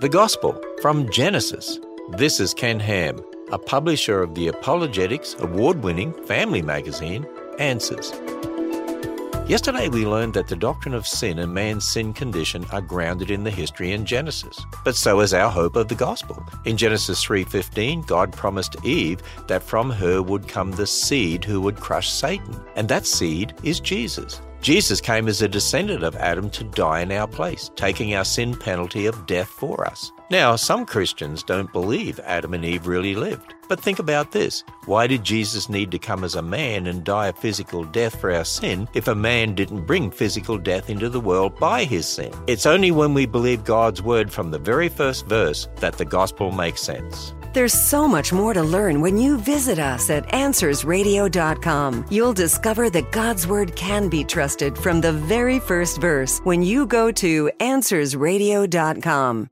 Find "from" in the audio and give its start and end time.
0.80-1.10, 19.62-19.90, 44.30-44.50, 54.78-55.00